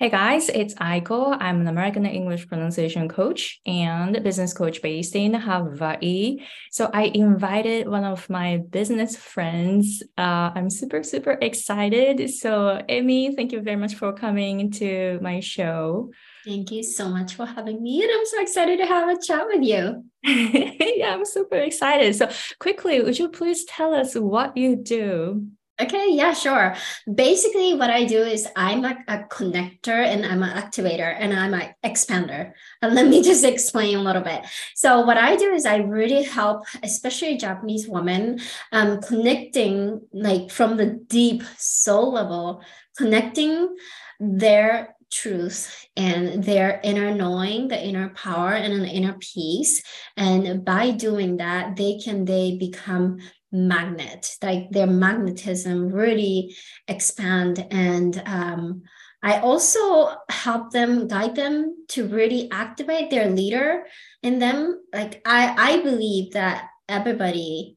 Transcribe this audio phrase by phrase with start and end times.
[0.00, 1.36] Hey guys, it's Aiko.
[1.38, 6.38] I'm an American English pronunciation coach and business coach based in Hawaii.
[6.70, 10.02] So I invited one of my business friends.
[10.16, 12.30] Uh, I'm super, super excited.
[12.30, 16.10] So, Amy, thank you very much for coming to my show.
[16.46, 18.02] Thank you so much for having me.
[18.02, 20.06] And I'm so excited to have a chat with you.
[20.96, 22.16] yeah, I'm super excited.
[22.16, 25.46] So, quickly, would you please tell us what you do?
[25.80, 26.76] Okay, yeah, sure.
[27.12, 31.54] Basically, what I do is I'm a, a connector and I'm an activator and I'm
[31.54, 32.52] an expander.
[32.82, 34.44] And let me just explain a little bit.
[34.74, 38.40] So, what I do is I really help, especially Japanese women,
[38.72, 42.62] um, connecting like from the deep soul level,
[42.98, 43.74] connecting
[44.18, 49.82] their truth and their inner knowing the inner power and an inner peace
[50.16, 53.18] and by doing that they can they become
[53.52, 56.54] magnet like their magnetism really
[56.88, 57.66] expand.
[57.70, 58.82] And um,
[59.22, 63.84] i also help them guide them to really activate their leader
[64.22, 64.80] in them.
[64.92, 67.76] Like i i believe that everybody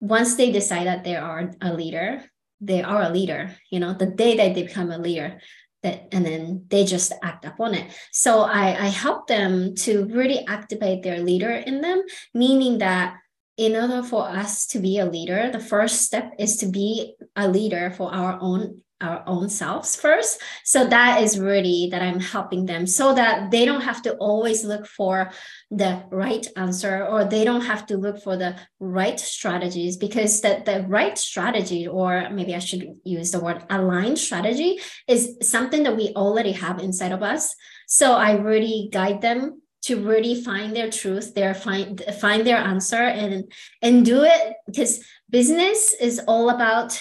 [0.00, 2.24] once they decide that they are a leader
[2.60, 5.40] they are a leader you know the day that they become a leader
[5.82, 7.90] that and then they just act upon it.
[8.12, 12.02] So i i help them to really activate their leader in them
[12.34, 13.16] meaning that
[13.60, 17.46] in order for us to be a leader, the first step is to be a
[17.46, 20.42] leader for our own our own selves first.
[20.62, 24.62] So that is really that I'm helping them so that they don't have to always
[24.62, 25.32] look for
[25.70, 30.62] the right answer or they don't have to look for the right strategies because the,
[30.66, 35.96] the right strategy, or maybe I should use the word aligned strategy, is something that
[35.96, 37.54] we already have inside of us.
[37.86, 42.96] So I really guide them to really find their truth their find find their answer
[42.96, 43.50] and
[43.82, 47.00] and do it because business is all about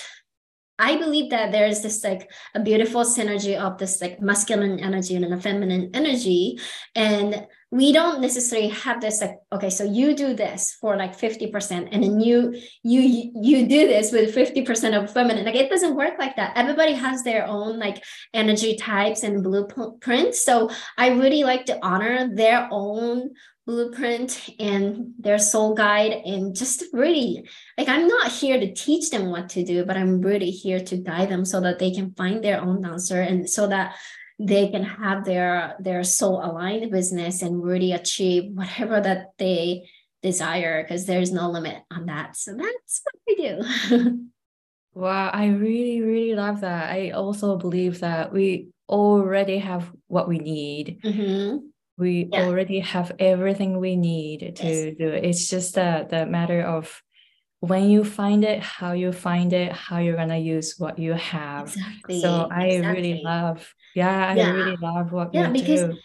[0.79, 5.13] I believe that there is this like a beautiful synergy of this like masculine energy
[5.13, 6.57] and a feminine energy.
[6.95, 11.89] And we don't necessarily have this like, okay, so you do this for like 50%
[11.91, 15.45] and then you you you do this with 50% of feminine.
[15.45, 16.53] Like it doesn't work like that.
[16.55, 18.03] Everybody has their own like
[18.33, 20.43] energy types and blueprints.
[20.43, 23.31] So I really like to honor their own
[23.67, 27.47] blueprint and their soul guide and just really
[27.77, 30.97] like i'm not here to teach them what to do but i'm really here to
[30.97, 33.93] guide them so that they can find their own answer and so that
[34.39, 39.87] they can have their their soul aligned business and really achieve whatever that they
[40.23, 44.29] desire because there's no limit on that so that's what i do
[44.93, 50.39] wow i really really love that i also believe that we already have what we
[50.39, 51.57] need mm-hmm
[51.99, 52.45] we yeah.
[52.45, 54.95] already have everything we need to yes.
[54.97, 55.25] do it.
[55.25, 57.03] It's just the, the matter of
[57.61, 61.67] when you find it, how you find it, how you're gonna use what you have.
[61.67, 62.21] Exactly.
[62.21, 63.01] So I exactly.
[63.01, 65.95] really love, yeah, yeah, I really love what yeah, because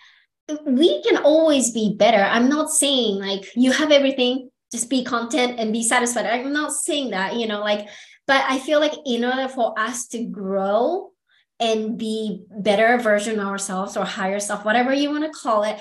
[0.48, 0.58] do.
[0.66, 2.22] we can always be better.
[2.22, 6.26] I'm not saying like you have everything, just be content and be satisfied.
[6.26, 7.88] I'm not saying that, you know, like,
[8.26, 11.12] but I feel like in order for us to grow
[11.60, 15.78] and be better version of ourselves or higher self, whatever you want to call it,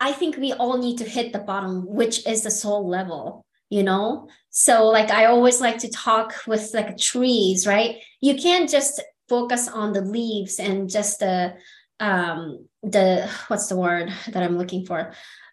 [0.00, 3.82] I think we all need to hit the bottom, which is the soul level, you
[3.82, 4.28] know?
[4.50, 7.96] So like I always like to talk with like trees, right?
[8.20, 11.54] You can't just focus on the leaves and just the
[12.00, 15.12] um the what's the word that I'm looking for?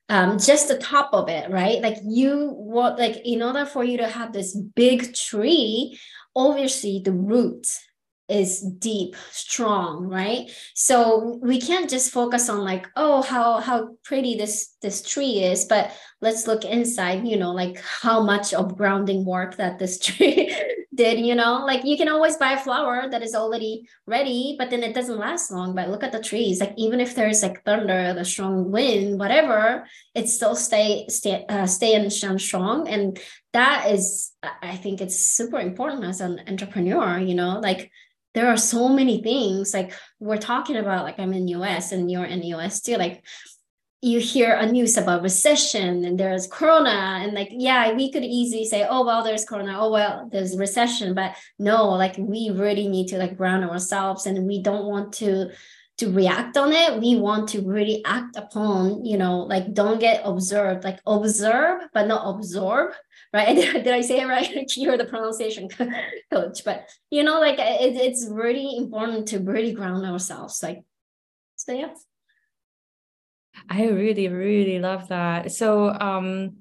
[0.09, 1.81] Um, just the top of it, right?
[1.81, 5.99] Like you what like in order for you to have this big tree,
[6.35, 7.86] obviously the roots
[8.29, 10.51] is deep strong right?
[10.75, 15.65] So we can't just focus on like oh how how pretty this this tree is
[15.65, 20.53] but let's look inside you know like how much of grounding work that this tree
[20.97, 21.63] did you know?
[21.65, 25.19] Like you can always buy a flower that is already ready but then it doesn't
[25.19, 26.59] last long but look at the trees.
[26.59, 31.67] Like even if there's like thunder the strong wind whatever it still stay stay uh,
[31.67, 33.19] stay and stand strong and
[33.53, 37.59] that is i think it's super important as an entrepreneur you know?
[37.59, 37.91] Like
[38.37, 42.11] there are so many things like we're talking about like i'm in the us and
[42.11, 43.23] you're in the us too like
[44.01, 48.63] you hear a news about recession and there's corona and like yeah we could easily
[48.63, 49.75] say oh well there's corona.
[49.79, 51.15] Oh well there's recession.
[51.15, 55.49] But no like we really need to like ground ourselves and we don't want to
[55.97, 57.01] to react on it.
[57.01, 62.07] We want to really act upon you know like don't get observed like observe but
[62.07, 62.93] not absorb
[63.33, 63.55] right?
[63.83, 64.71] Did i say it right?
[64.77, 65.69] You're the pronunciation
[66.31, 70.83] coach but you know like it, it's really important to really ground ourselves like
[71.55, 71.93] so yeah.
[73.69, 75.51] I really really love that.
[75.51, 76.57] So um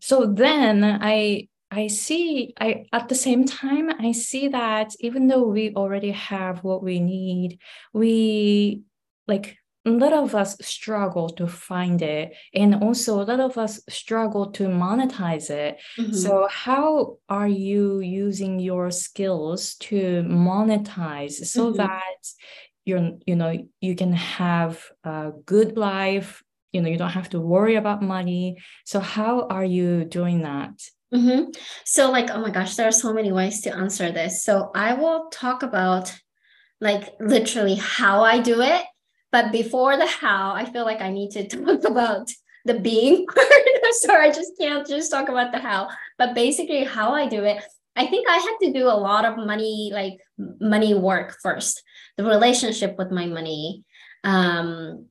[0.00, 5.46] so then i I see I at the same time I see that even though
[5.46, 7.58] we already have what we need,
[7.92, 8.82] we
[9.26, 13.80] like a lot of us struggle to find it and also a lot of us
[13.88, 16.12] struggle to monetize it mm-hmm.
[16.12, 21.78] so how are you using your skills to monetize so mm-hmm.
[21.78, 22.20] that
[22.84, 26.42] you're you know you can have a good life
[26.72, 30.72] you know you don't have to worry about money so how are you doing that
[31.14, 31.50] mm-hmm.
[31.84, 34.94] so like oh my gosh there are so many ways to answer this so i
[34.94, 36.14] will talk about
[36.80, 38.84] like literally how i do it
[39.34, 42.30] but before the how, I feel like I need to talk about
[42.64, 43.94] the being part.
[44.00, 45.88] so I just can't just talk about the how.
[46.18, 47.60] But basically, how I do it,
[47.96, 50.20] I think I had to do a lot of money, like
[50.60, 51.82] money work first,
[52.16, 53.82] the relationship with my money.
[54.22, 55.06] Um,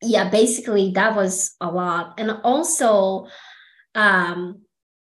[0.00, 2.14] yeah, basically that was a lot.
[2.16, 3.28] And also
[3.94, 4.62] um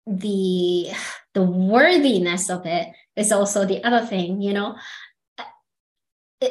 [0.05, 0.91] the
[1.33, 4.75] the worthiness of it is also the other thing, you know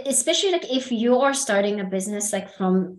[0.06, 2.98] especially like if you are starting a business like from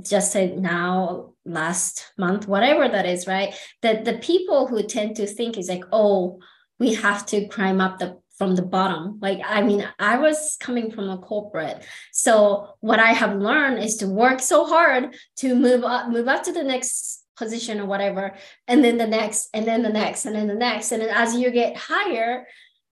[0.00, 3.54] just say now last month whatever that is right?
[3.82, 6.40] That the people who tend to think is like oh
[6.78, 9.18] we have to climb up the from the bottom.
[9.20, 11.84] Like i mean i was coming from a corporate.
[12.12, 16.42] So what i have learned is to work so hard to move up move up
[16.44, 18.34] to the next position or whatever
[18.68, 20.92] and then the next and then the next and then the next.
[20.92, 22.46] And then as you get higher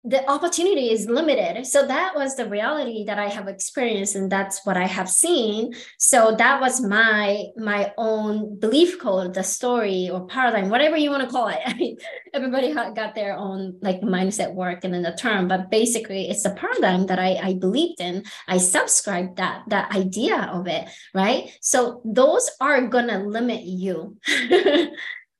[0.08, 1.66] the opportunity is limited.
[1.66, 5.74] So that was the reality that i have experienced and that's what i have seen.
[5.98, 11.24] So that was my my own belief code the story or paradigm whatever you want
[11.24, 11.60] to call it.
[11.66, 11.98] I mean,
[12.32, 16.54] everybody got their own like mindset work and then the term but basically it's a
[16.54, 18.24] paradigm that i i believed in.
[18.46, 21.52] I subscribed that that idea of it right?
[21.60, 24.16] So those are gonna limit you.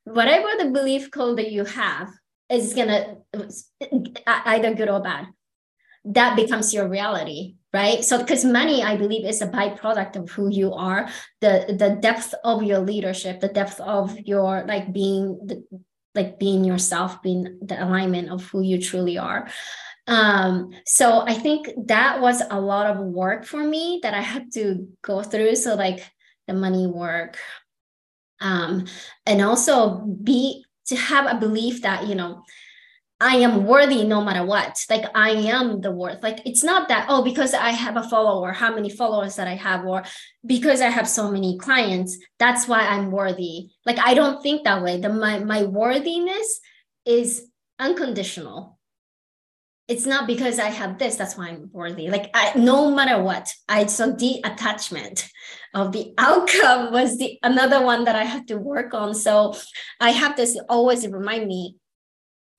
[0.05, 2.09] Whatever the belief code that you have
[2.51, 3.18] is gonna
[4.27, 5.27] either good or bad.
[6.05, 8.05] That becomes your reality right?
[8.05, 11.09] So because money i believe is a byproduct of who you are.
[11.41, 15.65] The the depth of your leadership the depth of your like being the
[16.15, 19.49] like being yourself being the alignment of who you truly are.
[20.07, 24.53] Um so i think that was a lot of work for me that i had
[24.53, 25.57] to go through.
[25.57, 26.01] So like
[26.47, 27.37] the money work
[28.41, 28.87] um
[29.27, 32.43] and also be to have a belief that you know
[33.21, 34.79] I am worthy no matter what.
[34.89, 36.23] Like I am the worth.
[36.23, 39.57] Like it's not that, oh, because I have a follower, how many followers that I
[39.57, 40.05] have, or
[40.47, 43.71] because I have so many clients, that's why I'm worthy.
[43.85, 45.01] Like I don't think that way.
[45.01, 46.61] The my my worthiness
[47.05, 47.49] is
[47.79, 48.79] unconditional.
[49.89, 52.09] It's not because I have this, that's why I'm worthy.
[52.09, 55.29] Like I no matter what, I so the attachment
[55.75, 59.13] of the outcome was the another one that I had to work on.
[59.15, 59.55] So
[60.01, 61.77] I have this always remind me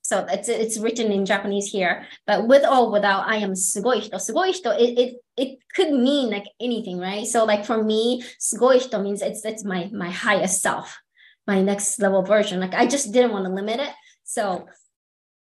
[0.10, 4.18] so it's it's written in Japanese here, but with or without, I am sugoi hito.
[4.18, 7.28] Sugoi hito, it, it it could mean like anything, right?
[7.28, 10.98] So like for me, sugoi hito means it's it's my my highest self,
[11.46, 12.60] my next level version.
[12.60, 13.94] Like I just didn't want to limit it.
[14.24, 14.66] So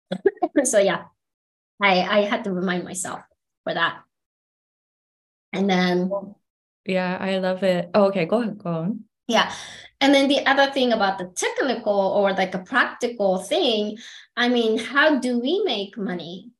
[0.64, 1.14] so yeah,
[1.80, 3.22] I I had to remind myself
[3.66, 4.02] for that.
[5.54, 6.10] And then
[6.88, 7.92] yeah, I love it.
[7.94, 9.04] Oh, okay, go ahead, go on.
[9.28, 9.52] Yeah.
[10.02, 13.98] And then the other thing about the technical or like a practical thing,
[14.36, 16.52] I mean, how do we make money?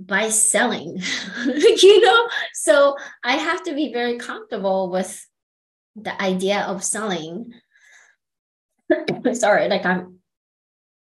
[0.00, 1.00] By selling,
[1.46, 2.28] you know?
[2.54, 5.24] So I have to be very comfortable with
[5.94, 7.52] the idea of selling.
[9.32, 10.18] Sorry, like I'm,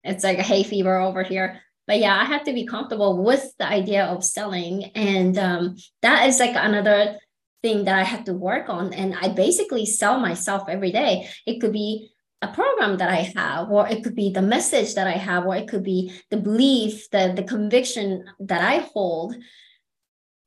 [0.04, 1.61] it's like a hay fever over here.
[1.87, 4.85] But yeah, I have to be comfortable with the idea of selling.
[4.95, 7.19] And um, that is like another
[7.62, 8.93] thing that I had to work on.
[8.93, 11.29] And I basically sell myself every day.
[11.47, 12.11] It could be
[12.43, 15.57] a program that I have, or it could be the message that I have, or
[15.57, 19.37] it could be the belief, the, the conviction that I hold.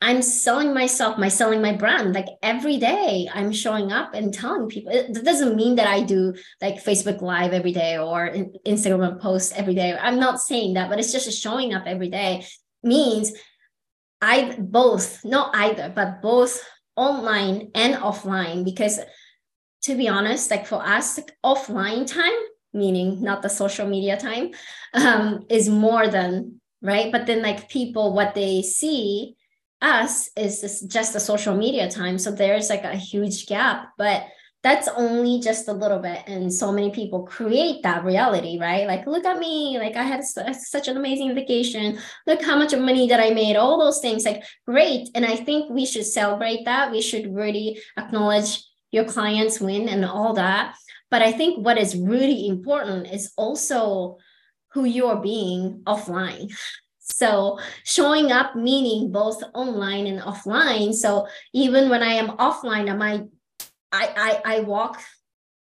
[0.02, 2.14] I'm selling myself, my selling my brand.
[2.14, 4.92] Like every day, I'm showing up and telling people.
[4.92, 8.30] It doesn't mean that I do like Facebook Live every day or
[8.68, 9.96] Instagram posts every day.
[9.98, 12.46] I'm not saying that, but it's just showing up every day
[12.84, 13.32] means
[14.22, 16.62] I both, not either, but both
[16.96, 19.00] online and offline because
[19.82, 22.32] to be honest like for us like offline time
[22.74, 24.52] meaning not the social media time
[24.94, 27.12] um, is more than right?
[27.12, 29.36] But then like people what they see
[29.82, 32.20] us is just the social media time.
[32.20, 33.90] So there's like a huge gap.
[33.98, 34.26] But
[34.64, 38.88] that's only just a little bit and so many people create that reality right?
[38.88, 42.00] Like look at me like i had uh, such an amazing vacation.
[42.26, 45.10] Look how much money that i made all those things like great.
[45.16, 46.92] And i think we should celebrate that.
[46.92, 50.76] We should really acknowledge your clients win and all that.
[51.12, 54.18] But i think what is really important is also
[54.72, 56.52] who you're being offline.
[57.06, 60.94] So showing up meaning both online and offline.
[60.94, 63.24] So even when I am offline, I might
[63.94, 65.02] I I, I walk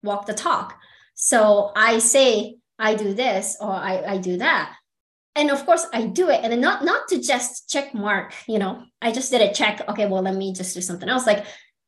[0.02, 0.78] walk the talk.
[1.14, 4.74] So I say I do this or I, I do that.
[5.36, 6.40] And of course I do it.
[6.42, 9.82] And not not to just check mark, you know, I just did a check.
[9.88, 11.26] Okay, well, let me just do something else.
[11.26, 11.46] Like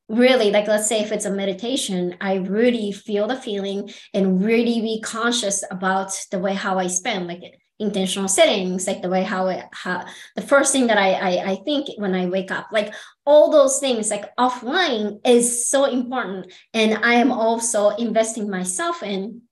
[0.09, 4.83] really like let's say if it's a meditation i really feel the feeling and really
[4.83, 7.41] be conscious about the way how i spend like
[7.85, 10.05] intentional settings like the way how it how
[10.37, 12.93] the first thing that I, I i think when i wake up like
[13.27, 16.53] all those things like offline is so important.
[16.73, 19.43] And i am also investing myself in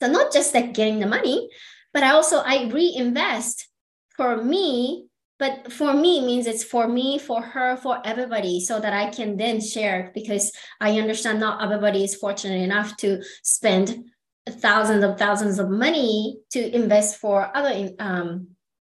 [0.00, 1.48] so not just like getting the money
[1.92, 3.68] but i also i reinvest
[4.16, 5.06] for me
[5.38, 9.36] but for me means it's for me for her for everybody so that i can
[9.36, 14.04] then share because i understand not everybody is fortunate enough to spend
[14.48, 18.48] thousands of thousands of money to invest for other um,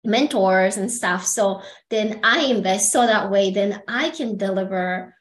[0.05, 1.25] mentors and stuff.
[1.25, 5.15] So then i invest so that way then i can deliver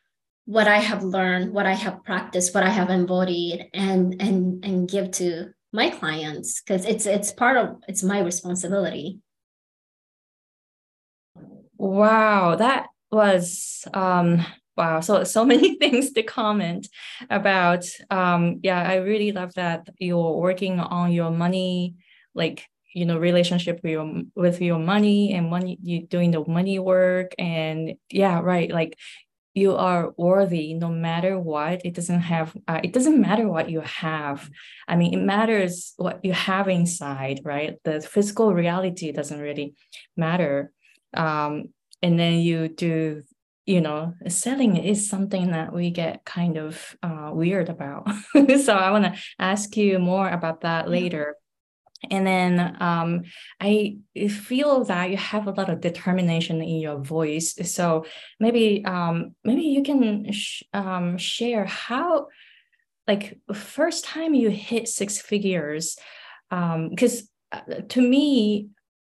[0.46, 4.88] what i have learned what i have practiced what i have embodied and and and
[4.88, 9.20] give to my clients because it's it's part of it's my responsibility.
[11.78, 14.44] Wow, that was um
[14.78, 16.88] wow so so many things to comment
[17.30, 17.86] about.
[18.10, 21.96] Um yeah i really love that you're working on your money
[22.34, 26.80] like you know relationship with your with your money and money you doing the money
[26.80, 27.34] work.
[27.38, 28.98] And yeah right like
[29.54, 31.86] you are worthy no matter what.
[31.86, 34.50] It doesn't have uh, it doesn't matter what you have.
[34.88, 37.76] I mean it matters what you have inside right?
[37.84, 39.76] The physical reality doesn't really
[40.18, 40.72] matter.
[41.14, 41.70] Um,
[42.02, 43.24] and then you do
[43.66, 48.08] you know selling is something that we get kind of uh, weird about.
[48.64, 51.36] So i want to ask you more about that later.
[52.12, 53.24] And then um,
[53.60, 53.98] i
[54.30, 57.56] feel that you have a lot of determination in your voice.
[57.64, 58.06] So
[58.40, 62.28] maybe um, maybe you can sh- um, share how
[63.08, 65.98] like first time you hit six figures
[66.50, 68.70] because um, uh, to me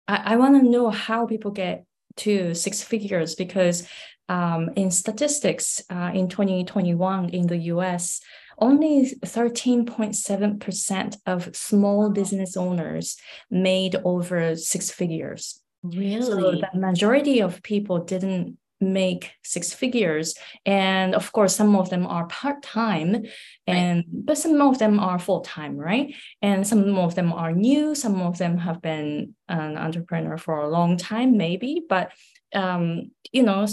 [0.08, 1.84] I, I want to know how people get
[2.16, 3.86] to six figures because
[4.30, 8.20] um, in statistics uh, in 2021 in the US,
[8.58, 13.16] only 13.7% of small business owners
[13.50, 15.60] made over six figures.
[15.82, 16.22] Really?
[16.22, 20.34] So the majority of people didn't make six figures.
[20.64, 23.24] And of course some of them are part-time
[23.66, 24.04] and right.
[24.26, 26.14] but some of them are full-time right?
[26.42, 27.94] And some of them are new.
[27.94, 32.12] Some of them have been an entrepreneur for a long time maybe but
[32.54, 33.66] um you know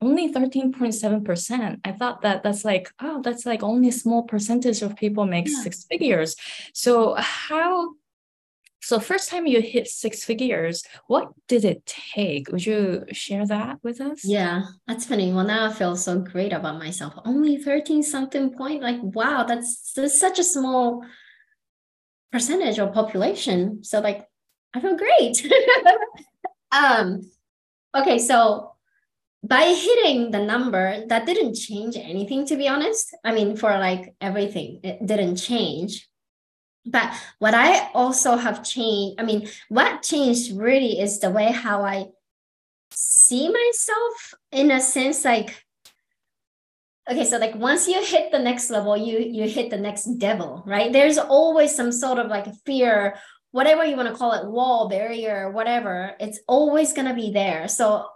[0.00, 4.96] only 13.7% i thought that that's like oh that's like only a small percentage of
[4.96, 5.62] people make yeah.
[5.62, 6.36] six figures.
[6.74, 7.94] So how
[8.90, 12.50] so first time you hit six figures, what did it take?
[12.50, 14.24] Would you share that with us?
[14.24, 15.32] Yeah, that's funny.
[15.32, 17.14] Well, now I feel so great about myself.
[17.24, 18.82] Only 13 something point.
[18.82, 21.04] Like, wow, that's, that's such a small
[22.32, 23.84] percentage of population.
[23.84, 24.26] So like,
[24.74, 25.48] I feel great.
[26.72, 27.20] um,
[27.96, 28.72] okay, so
[29.44, 33.14] by hitting the number, that didn't change anything, to be honest.
[33.24, 36.09] I mean, for like everything, it didn't change
[36.86, 41.82] but what I also have changed, I mean, what changed really is the way how
[41.82, 42.06] I
[42.90, 45.64] see myself in a sense like
[47.08, 50.62] okay so like once you hit the next level you you hit the next devil
[50.66, 50.92] right?
[50.92, 53.16] There's always some sort of like fear
[53.52, 57.68] whatever you want to call it wall barrier whatever it's always going to be there.
[57.68, 58.06] So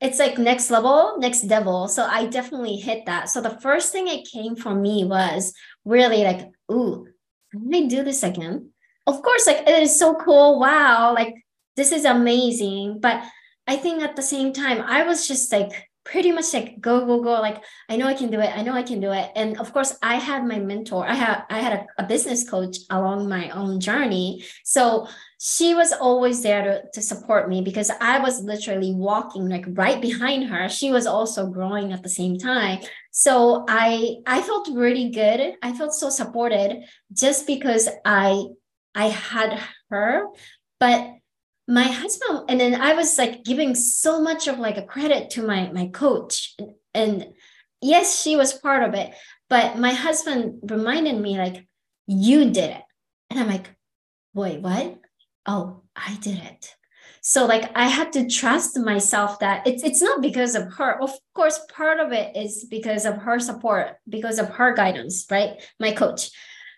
[0.00, 1.88] it's like next level next devil.
[1.88, 3.28] So i definitely hit that.
[3.28, 5.52] So the first thing it came for me was
[5.84, 7.11] really like ooh
[7.54, 8.70] I do this again?
[9.06, 10.58] Of course, like it is so cool.
[10.58, 11.34] Wow, like
[11.76, 13.00] this is amazing.
[13.00, 13.22] But
[13.66, 17.22] I think at the same time, I was just like pretty much like go go
[17.22, 19.30] go like i know i can do it i know i can do it.
[19.36, 22.78] And of course i had my mentor i had i had a, a business coach
[22.90, 24.44] along my own journey.
[24.64, 25.06] So
[25.38, 30.00] she was always there to, to support me because i was literally walking like right
[30.00, 30.68] behind her.
[30.68, 32.80] She was also growing at the same time.
[33.12, 35.54] So i i felt really good.
[35.62, 38.44] I felt so supported just because i
[38.94, 40.26] i had her.
[40.80, 41.21] But
[41.68, 45.46] my husband and then i was like giving so much of like a credit to
[45.46, 46.56] my my coach
[46.94, 47.32] and,
[47.80, 49.12] yes she was part of it
[49.48, 51.66] but my husband reminded me like
[52.06, 52.82] you did it.
[53.30, 53.70] And i'm like
[54.34, 54.98] wait what?
[55.46, 56.74] Oh i did it.
[57.20, 61.00] So like i had to trust myself that it's it's not because of her.
[61.02, 65.62] Of course part of it is because of her support because of her guidance right?
[65.78, 66.30] My coach.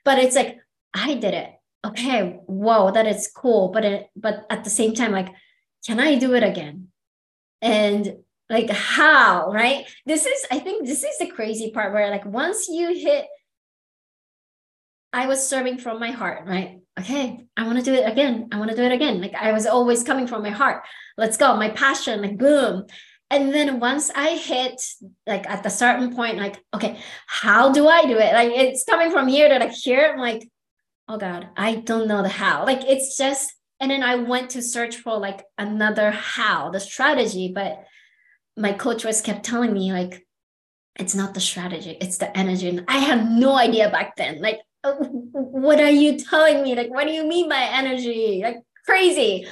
[0.04, 0.58] But it's like
[0.92, 1.50] i did it
[1.84, 3.68] okay, whoa, that is cool.
[3.68, 5.28] But it, but at the same time, like
[5.86, 6.88] can I do it again?
[7.60, 8.16] And
[8.50, 9.86] like how, right?
[10.06, 13.26] This is, I think this is the crazy part where like once you hit,
[15.12, 16.80] I was serving from my heart, right?
[16.98, 18.48] Okay, I want to do it again.
[18.52, 19.20] I want to do it again.
[19.20, 20.84] Like I was always coming from my heart.
[21.16, 21.56] Let's go.
[21.56, 22.86] My passion, like boom.
[23.30, 24.80] And then once I hit
[25.26, 28.32] like at the certain point, like, okay, how do I do it?
[28.32, 30.12] Like it's coming from here to like here.
[30.12, 30.48] I'm like,
[31.08, 32.64] oh God, I don't know the how.
[32.64, 37.52] Like it's just, and then I went to search for like another how, the strategy.
[37.54, 37.84] But
[38.56, 40.26] my coach was kept telling me, like,
[40.96, 42.68] it's not the strategy, it's the energy.
[42.68, 44.40] And I had no idea back then.
[44.40, 46.74] Like, uh, what are you telling me?
[46.74, 48.40] Like, what do you mean by energy?
[48.42, 49.46] Like crazy.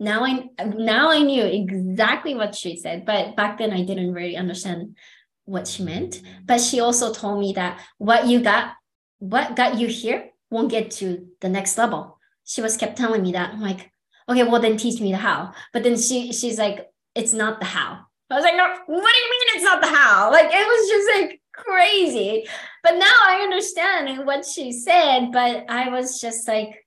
[0.00, 4.36] Now I now I knew exactly what she said, but back then I didn't really
[4.36, 4.96] understand
[5.44, 6.20] what she meant.
[6.44, 8.72] But she also told me that what you got,
[9.18, 12.18] what got you here won't get to the next level.
[12.44, 13.50] She was kept telling me that.
[13.50, 13.90] I'm like,
[14.28, 15.52] okay, well then teach me the how.
[15.72, 18.06] But then she she's like, it's not the how.
[18.30, 20.30] I was like, no, what do you mean it's not the how?
[20.30, 22.46] Like it was just like crazy.
[22.82, 26.84] But now I understand what she said, but I was just like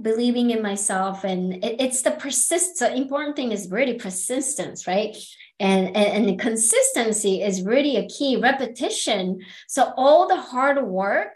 [0.00, 5.14] believing in myself and it, it's the persist the important thing is really persistence right
[5.60, 9.38] and, and and the consistency is really a key repetition
[9.68, 11.34] so all the hard work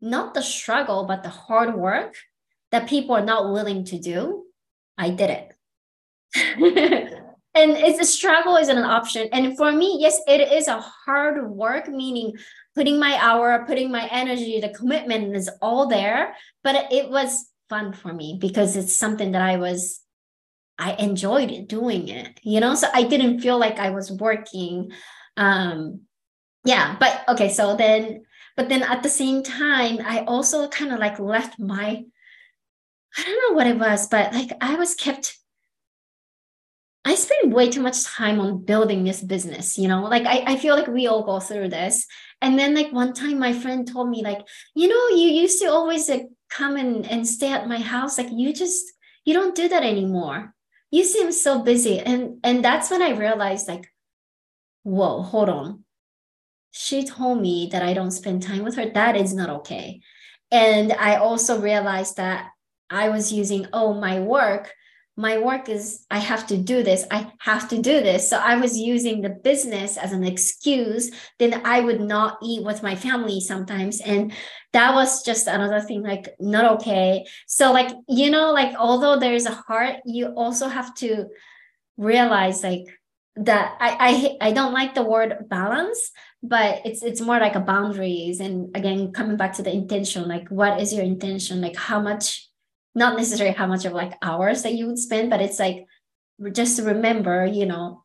[0.00, 2.14] not the struggle, but the hard work
[2.70, 4.44] that people are not willing to do,
[4.96, 5.52] I did it.
[7.54, 9.28] and it's a struggle isn't an option.
[9.32, 12.34] And for me, yes, it is a hard work, meaning
[12.74, 16.34] putting my hour, putting my energy, the commitment is all there.
[16.62, 20.00] But it was fun for me because it's something that I was
[20.78, 22.74] I enjoyed doing it, you know.
[22.74, 24.92] So I didn't feel like I was working.
[25.36, 26.02] Um,
[26.64, 27.50] yeah, but okay.
[27.50, 28.22] So then
[28.60, 32.04] but then at the same time, I also kind of like left my,
[33.16, 35.38] I don't know what it was, but like I was kept,
[37.06, 40.56] I spent way too much time on building this business, you know, like I, I
[40.58, 42.06] feel like we all go through this.
[42.42, 45.70] And then like one time my friend told me like, you know, you used to
[45.70, 48.18] always like come and, and stay at my house.
[48.18, 48.84] Like you just,
[49.24, 50.54] you don't do that anymore.
[50.90, 51.98] You seem so busy.
[51.98, 53.90] And, and that's when I realized like,
[54.82, 55.84] whoa, hold on
[56.70, 60.00] she told me that I don't spend time with her, that is not okay.
[60.50, 62.48] And I also realized that
[62.88, 64.72] I was using, oh, my work,
[65.16, 68.30] my work is, I have to do this, I have to do this.
[68.30, 71.10] So I was using the business as an excuse.
[71.38, 74.00] Then I would not eat with my family sometimes.
[74.00, 74.32] And
[74.72, 77.26] that was just another thing, like, not okay.
[77.46, 81.26] So, like, you know, like, although there's a heart, you also have to
[81.96, 82.86] realize, like,
[83.36, 86.10] that I, I I don't like the word balance,
[86.42, 90.48] but it's it's more like a boundaries and again coming back to the intention like
[90.48, 91.60] what is your intention?
[91.60, 92.48] Like how much
[92.94, 95.86] not necessarily how much of like hours that you would spend but it's like
[96.52, 98.04] just remember you know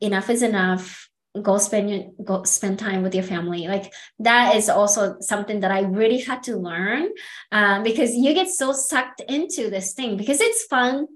[0.00, 1.10] enough is enough
[1.42, 3.68] go spend your go spend time with your family.
[3.68, 7.08] Like that is also something that i really had to learn
[7.52, 11.06] um, because you get so sucked into this thing because it's fun.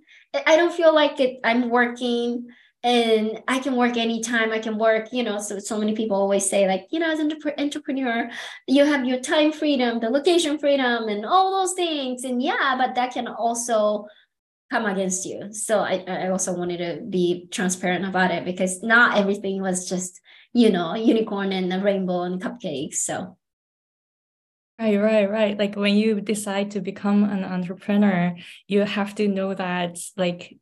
[0.46, 2.48] I don't feel like it i'm working
[2.85, 4.53] and I can work anytime.
[4.53, 5.40] I can work, you know.
[5.40, 8.31] So so many people always say like, you know, as an entrepreneur,
[8.68, 12.25] you have your time freedom, the location freedom, and all those things.
[12.25, 14.07] And yeah, but that can also
[14.70, 15.51] come against you.
[15.53, 20.20] So I I also wanted to be transparent about it because not everything was just
[20.53, 22.97] you know unicorn and a rainbow and cupcakes.
[22.97, 23.38] So.
[24.79, 25.57] Right, right, right.
[25.57, 28.35] Like when you decide to become an entrepreneur,
[28.66, 30.59] you have to know that like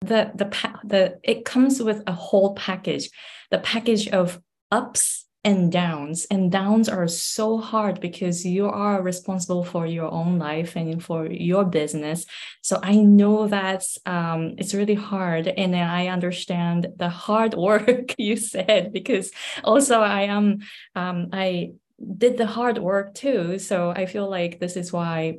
[0.00, 0.46] the the
[0.84, 3.10] the it comes with a whole package
[3.50, 6.26] the package of ups and downs.
[6.30, 11.26] And downs are so hard because you are responsible for your own life and for
[11.26, 12.26] your business.
[12.62, 15.48] So i know that um, it's really hard.
[15.48, 19.30] And i understand the hard work you said because
[19.64, 20.60] also i am
[20.94, 21.72] um, i
[22.18, 23.58] did the hard work too.
[23.58, 25.38] So i feel like this is why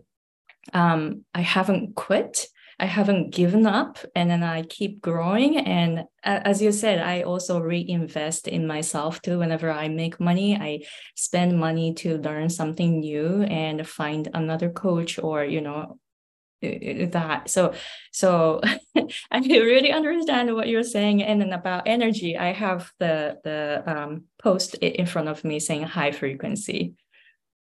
[0.73, 2.47] um, i haven't quit
[2.81, 5.57] I haven't given up and then I keep growing.
[5.57, 9.37] And as you said, I also reinvest in myself too.
[9.37, 10.81] Whenever I make money, I
[11.15, 15.99] spend money to learn something new and find another coach or, you know,
[16.61, 17.73] that so
[18.11, 18.61] so
[19.31, 24.25] i really understand what you're saying and then about energy i have the the um,
[24.37, 26.93] post in front of me saying high frequency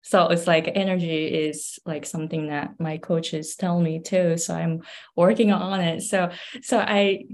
[0.09, 4.81] so it's like energy is like something that my coaches tell me too so i'm
[5.17, 6.01] working on it.
[6.01, 6.31] So
[6.63, 7.25] so i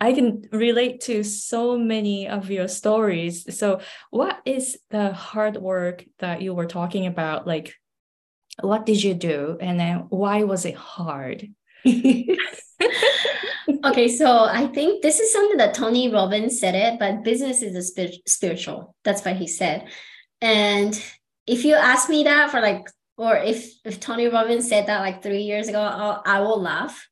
[0.00, 3.34] i can relate to so many of your stories.
[3.58, 3.80] So
[4.10, 7.46] what is the hard work that you were talking about?
[7.46, 7.74] Like
[8.60, 9.58] what did you do?
[9.60, 11.48] And then why was it hard?
[13.84, 17.74] Okay, so I think this is something that Tony Robbins said it, but business is
[17.74, 18.94] a spir- spiritual.
[19.02, 19.88] That's what he said.
[20.40, 21.00] And
[21.46, 25.22] if you ask me that for like, or if if Tony Robbins said that like
[25.22, 27.08] three years ago, I'll, I will laugh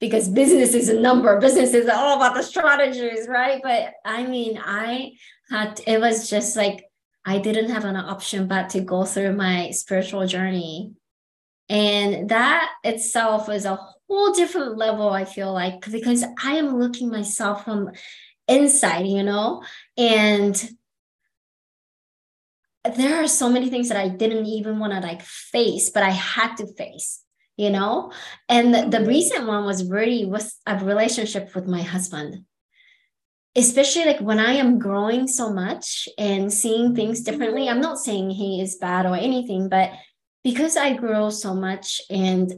[0.00, 1.40] because business is a number.
[1.40, 3.60] Business is all about the strategies, right?
[3.62, 5.12] But I mean, I
[5.50, 6.84] had it was just like
[7.24, 10.92] I didn't have an option but to go through my spiritual journey.
[11.68, 13.78] And that itself is a
[14.08, 17.90] whole different level, I feel like, because I am looking myself from
[18.46, 19.62] inside, you know,
[19.98, 20.70] and
[22.96, 26.10] there are so many things that I didn't even want to like face, but I
[26.10, 27.22] had to face,
[27.56, 28.12] you know.
[28.48, 29.08] And the, the mm-hmm.
[29.08, 32.44] recent one was really was a relationship with my husband,
[33.56, 37.62] especially like when I am growing so much and seeing things differently.
[37.62, 37.76] Mm-hmm.
[37.76, 39.92] I'm not saying he is bad or anything, but
[40.44, 42.52] because I grow so much and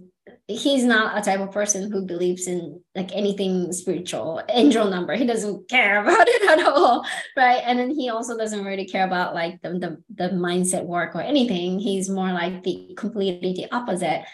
[0.46, 5.14] he's not a type of person who believes in like anything spiritual angel number.
[5.14, 7.04] He doesn't care about it at all
[7.36, 7.62] right?
[7.64, 11.22] And then he also doesn't really care about like the, the, the mindset work or
[11.22, 11.78] anything.
[11.78, 14.24] He's more like the completely the opposite.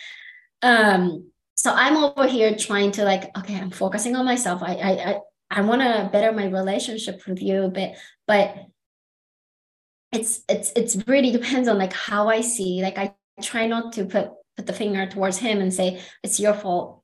[0.63, 4.63] Um so i'm over here trying to like okay i'm focusing on myself.
[4.63, 5.19] I i i,
[5.51, 7.95] I want to better my relationship with you but
[8.27, 8.57] but
[10.13, 12.83] it's it's it's really depends on like how i see.
[12.83, 16.55] Like i try not to put put the finger towards him and say it's your
[16.55, 17.03] fault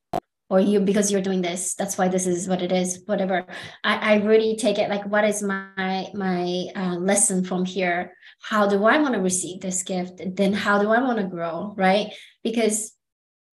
[0.50, 1.74] or you because you're doing this.
[1.74, 3.46] That's why this is what it is whatever.
[3.82, 8.14] I, I really take it like what is my my uh, lesson from here?
[8.42, 10.20] How do i want to receive this gift?
[10.24, 12.12] Then how do i want to grow right?
[12.42, 12.92] Because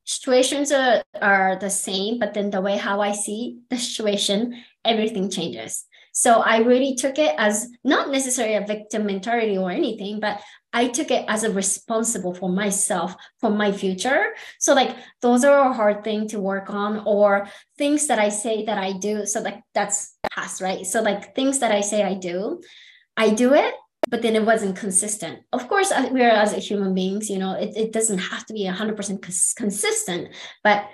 [0.10, 5.30] situations are, are the same but then the way how i see the situation everything
[5.30, 10.42] changes so I really took it as not necessarily a victim mentality or anything, but
[10.72, 14.36] I took it as a responsible for myself, for my future.
[14.60, 18.66] So like those are a hard thing to work on or things that I say
[18.66, 19.26] that I do.
[19.26, 20.86] So like that's past, right?
[20.86, 22.62] So like things that I say I do,
[23.18, 23.74] I do it,
[24.08, 25.40] but then it wasn't consistent.
[25.52, 28.66] Of course, uh, we're as human beings, you know, it, it doesn't have to be
[28.66, 30.30] 100% cons- consistent,
[30.64, 30.88] but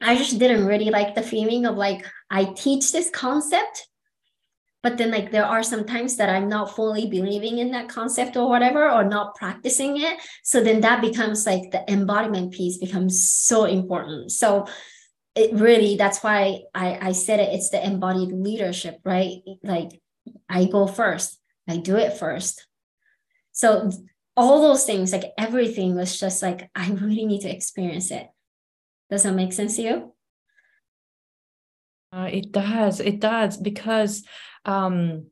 [0.00, 3.88] I just didn't really like the feeling of like, I teach this concept,
[4.82, 8.36] but then like there are some times that i'm not fully believing in that concept
[8.36, 10.18] or whatever or not practicing it.
[10.42, 14.32] So then that becomes like the embodiment piece becomes so important.
[14.32, 14.66] So
[15.36, 19.38] it really that's why i i said it it's the embodied leadership right?
[19.62, 20.00] Like
[20.48, 21.38] i go first
[21.68, 22.66] i do it first.
[23.52, 23.90] So
[24.36, 28.26] all those things like everything was just like i really need to experience it.
[29.10, 30.14] Does that make sense to you?
[32.12, 34.24] Uh, it does it does because
[34.64, 35.26] um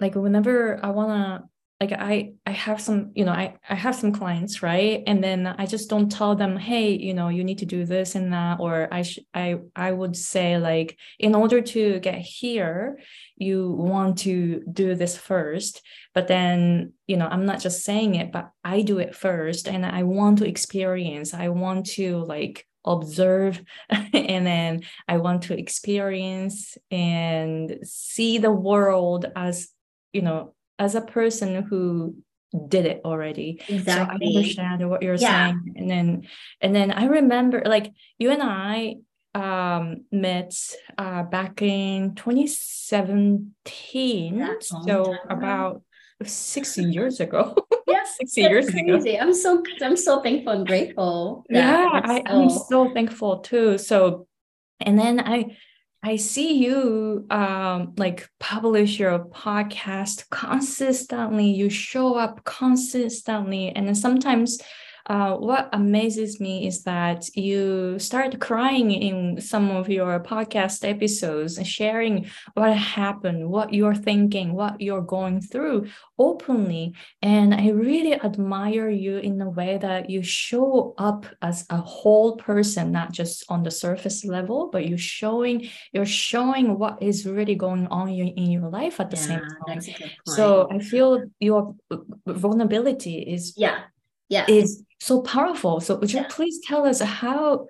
[0.00, 1.48] like whenever i want to
[1.80, 5.02] like i i have some you know i i have some clients right?
[5.06, 8.14] And then i just don't tell them hey you know you need to do this
[8.14, 12.98] and that or i sh- i i would say like in order to get here
[13.36, 15.82] you want to do this first.
[16.14, 19.84] But then you know i'm not just saying it but i do it first and
[19.84, 21.34] i want to experience.
[21.34, 29.26] I want to like observe and then i want to experience and see the world
[29.36, 29.68] as
[30.12, 32.16] you know as a person who
[32.68, 33.84] did it already exactly.
[33.84, 35.48] so i understand what you're yeah.
[35.48, 36.22] saying and then
[36.60, 38.94] and then i remember like you and i
[39.34, 40.54] um met
[40.96, 45.82] uh back in 2017 so about
[46.22, 47.56] six years ago.
[47.86, 49.16] Yes, six years crazy.
[49.16, 49.22] ago.
[49.22, 51.44] I'm so I'm so thankful and grateful.
[51.50, 53.78] Yeah, I, I'm so thankful too.
[53.78, 54.26] So,
[54.80, 55.56] and then I
[56.02, 61.50] I see you um like publish your podcast consistently.
[61.50, 64.58] You show up consistently, and then sometimes
[65.06, 71.58] uh, what amazes me is that you start crying in some of your podcast episodes
[71.58, 75.86] and sharing what happened, what you're thinking, what you're going through
[76.18, 76.94] openly.
[77.20, 82.36] And I really admire you in the way that you show up as a whole
[82.36, 87.56] person, not just on the surface level, but you're showing you're showing what is really
[87.56, 89.80] going on in your life at the yeah, same time.
[90.26, 91.74] So I feel your
[92.26, 93.82] vulnerability is yeah
[94.28, 96.26] yeah is so powerful so would you yeah.
[96.30, 97.66] please tell us how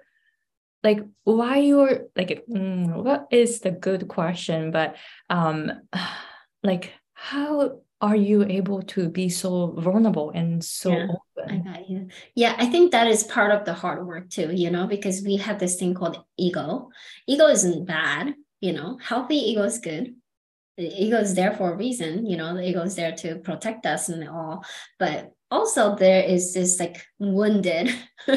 [0.82, 4.96] like why you're like mm, what is the good question but
[5.30, 5.72] um
[6.62, 11.06] like how are you able to be so vulnerable and so yeah,
[11.38, 11.66] open?
[11.66, 12.08] I got you.
[12.34, 15.36] Yeah, I think that is part of the hard work too, you know, because we
[15.36, 16.90] have this thing called ego.
[17.26, 20.16] Ego isn't bad, you know, healthy ego is good.
[20.76, 23.86] The ego is there for a reason, you know, the ego is there to protect
[23.86, 24.64] us and all.
[24.98, 27.94] But also there is this like wounded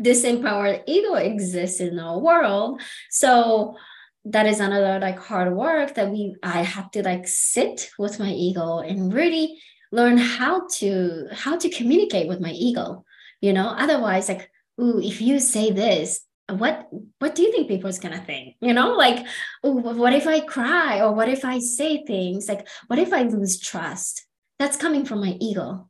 [0.00, 2.80] disempowered ego exists in our world.
[3.10, 3.76] So
[4.24, 8.30] that is another like hard work that we i have to like sit with my
[8.30, 9.56] ego and really
[9.90, 13.04] learn how to how to communicate with my ego
[13.40, 13.68] you know?
[13.68, 14.50] Otherwise like
[14.80, 18.56] ooh if you say this what what do you think people is gonna think?
[18.60, 18.94] You know?
[18.94, 19.26] Like
[19.66, 21.00] ooh, what if i cry?
[21.00, 22.48] Or what if i say things?
[22.48, 24.26] Like what if i lose trust?
[24.58, 25.87] That's coming from my ego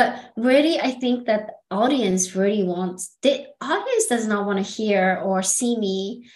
[0.00, 5.20] but really i think that audience really wants the audience does not want to hear
[5.24, 6.26] or see me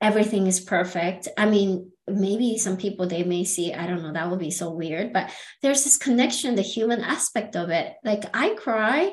[0.00, 4.28] everything is perfect i mean maybe some people they may see i don't know that
[4.28, 5.30] would be so weird but
[5.62, 9.10] there's this connection the human aspect of it like i cry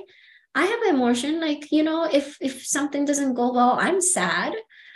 [0.53, 1.39] I have emotion.
[1.39, 4.53] Like, you know, if if something doesn't go well, I'm sad,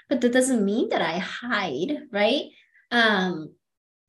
[0.09, 2.51] but that doesn't mean that I hide, right?
[2.91, 3.55] Um,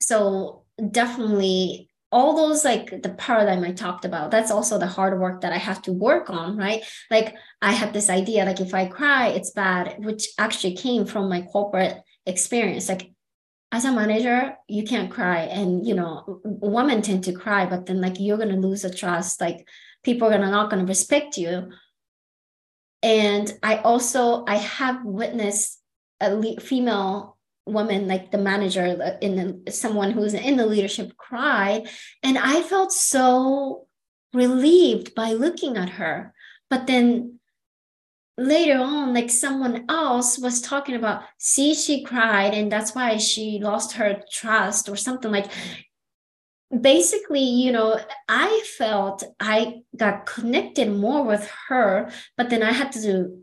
[0.00, 5.42] so definitely all those like the paradigm I talked about, that's also the hard work
[5.42, 6.82] that I have to work on, right?
[7.10, 11.28] Like I had this idea, like if I cry, it's bad, which actually came from
[11.28, 12.88] my corporate experience.
[12.88, 13.12] Like
[13.70, 15.40] as a manager, you can't cry.
[15.58, 19.40] And you know, women tend to cry, but then like you're gonna lose the trust.
[19.40, 19.68] Like
[20.02, 21.68] people are not going to respect you
[23.02, 25.80] and i also i have witnessed
[26.20, 27.35] a le- female
[27.66, 31.84] woman like the manager in the, someone who's in the leadership cry
[32.22, 33.86] and i felt so
[34.36, 36.32] relieved by looking at her.
[36.68, 37.40] But then
[38.38, 43.58] later on like someone else was talking about see she cried and that's why she
[43.62, 45.50] lost her trust or something like
[46.82, 47.98] basically you know
[48.28, 53.38] i felt i got connected more with her but then i had to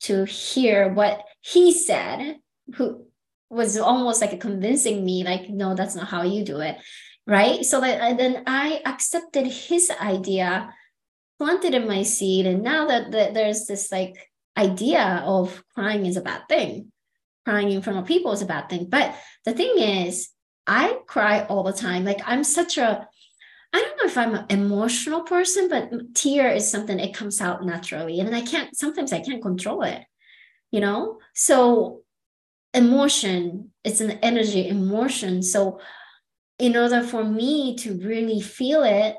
[0.00, 2.38] to hear what he said
[2.76, 3.04] who
[3.50, 6.76] was almost like convincing me like no that's not how you do it
[7.26, 10.72] right so that then i accepted his idea
[11.38, 16.16] planted in my seed and now that, that there's this like idea of crying is
[16.16, 16.90] a bad thing
[17.44, 20.30] crying in front of people is a bad thing but the thing is
[20.66, 22.04] I cry all the time.
[22.04, 23.06] Like I'm such a,
[23.72, 27.64] I don't know if I'm an emotional person, but tear is something it comes out
[27.64, 28.20] naturally.
[28.20, 30.02] And I can't, sometimes I can't control it,
[30.70, 31.18] you know?
[31.34, 32.02] So
[32.74, 35.42] emotion, it's an energy emotion.
[35.42, 35.80] So
[36.58, 39.16] in order for me to really feel it,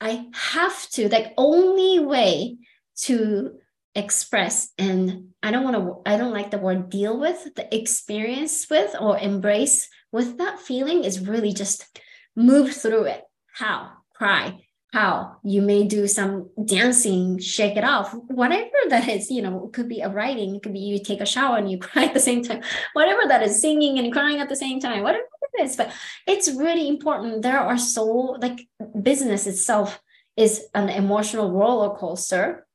[0.00, 2.58] I have to, like only way
[3.02, 3.58] to
[3.94, 8.68] express and I don't want to, I don't like the word deal with, the experience
[8.70, 12.00] with or embrace with that feeling is really just
[12.36, 13.24] move through it.
[13.52, 13.92] How?
[14.14, 14.67] Cry.
[14.92, 15.36] How?
[15.44, 19.88] You may do some dancing, shake it off, whatever that is, you know, it could
[19.88, 22.20] be a writing, it could be you take a shower and you cry at the
[22.20, 22.62] same time,
[22.94, 25.24] whatever that is, singing and crying at the same time, whatever
[25.54, 25.76] it is.
[25.76, 25.92] But
[26.26, 27.42] it's really important.
[27.42, 28.04] There are so,
[28.40, 28.66] like,
[29.02, 30.00] business itself
[30.36, 32.66] is an emotional roller coaster.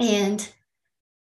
[0.00, 0.48] And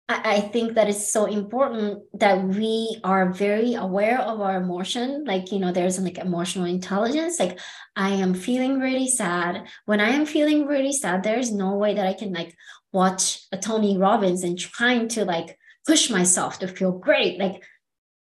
[0.08, 5.24] I, think that it's so important that we are very aware of our emotion.
[5.24, 7.40] Like, you know, there's like emotional intelligence.
[7.40, 7.58] Like,
[7.96, 9.66] I am feeling really sad.
[9.86, 12.54] When I am feeling really sad, there's no way that I can like
[12.92, 17.40] watch a Tony Robbins and trying to like push myself to feel great.
[17.40, 17.64] Like,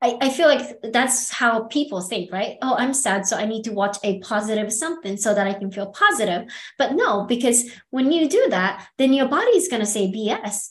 [0.02, 2.58] I, I feel like that's how people think, right?
[2.62, 5.72] Oh, I'm sad, so I need to watch a positive something so that I can
[5.72, 6.50] feel positive.
[6.78, 10.70] But no, because when you do that, then your body is going to say BS.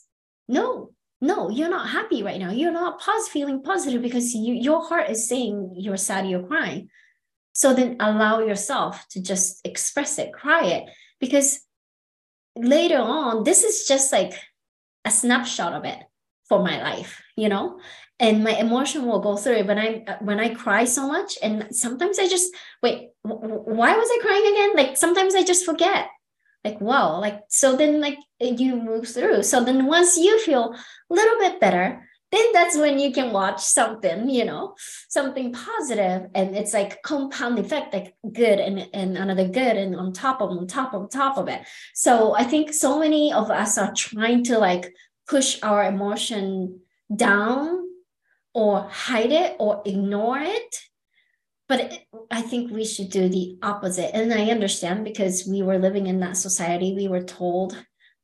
[0.49, 2.51] No, no you're not happy right now.
[2.51, 6.89] You're not pos- feeling positive because you, your heart is saying you're sad you're crying.
[7.53, 10.85] So then allow yourself to just express it cry it.
[11.21, 11.61] Because
[12.57, 14.35] later on this is just like
[15.05, 15.99] a snapshot of it
[16.49, 17.79] for my life you know?
[18.21, 21.39] And my emotion will go through it when i when i cry so much.
[21.41, 22.53] And sometimes i just
[22.83, 24.73] wait why was i crying again?
[24.75, 26.09] Like sometimes i just forget
[26.65, 29.43] like wow like so then like you move through.
[29.43, 33.63] So then once you feel a little bit better then that's when you can watch
[33.63, 34.75] something you know
[35.09, 36.29] something positive.
[36.35, 40.51] And it's like compound effect like good and, and another good and on top of
[40.51, 41.63] on top of top of it.
[41.95, 44.93] So i think so many of us are trying to like
[45.27, 46.81] push our emotion
[47.15, 47.87] down
[48.55, 50.88] or hide it or ignore it
[51.69, 51.93] but
[52.31, 54.15] I think we should do the opposite.
[54.15, 57.77] And I understand because we were living in that society, we were told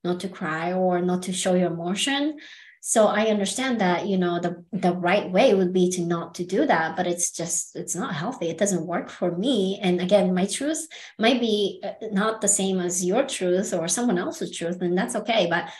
[0.02, 2.38] not to cry or not to show your emotion.
[2.80, 6.44] So I understand that, you know, the the right way would be to not to
[6.44, 8.48] do that, but it's just it's not healthy.
[8.48, 9.78] It doesn't work for me.
[9.80, 10.86] And again, my truth
[11.18, 15.16] might be uh, not the same as your truth or someone else's truth, and that's
[15.16, 15.46] okay.
[15.48, 15.70] But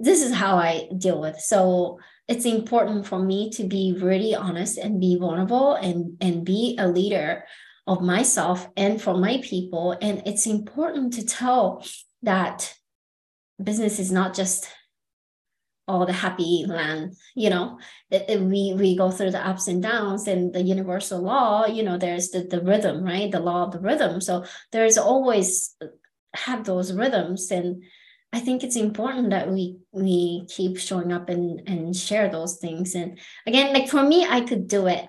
[0.00, 1.38] this is how I deal with.
[1.38, 6.76] So it's important for me to be really honest and be vulnerable and, and be
[6.78, 7.44] a leader
[7.88, 9.96] of myself and for my people.
[10.00, 11.84] And it's important to tell
[12.22, 12.72] that
[13.60, 14.68] business is not just
[15.88, 17.76] all the happy land you know
[18.10, 21.82] it, it, we we go through the ups and downs and the universal law you
[21.82, 25.74] know there's the, the rhythm right the law of the rhythm so there's always
[26.32, 27.82] have those rhythms and
[28.32, 32.94] i think it's important that we we keep showing up and and share those things.
[32.94, 35.08] And again like for me i could do it.